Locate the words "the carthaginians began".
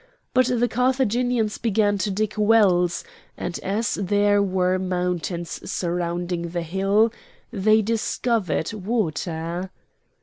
0.47-1.99